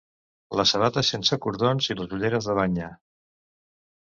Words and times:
Les 0.59 0.71
sabates 0.75 1.11
sense 1.15 1.37
cordons 1.47 1.91
i 1.91 1.99
les 1.99 2.17
ulleres 2.19 2.51
de 2.53 2.59
banya. 2.61 2.89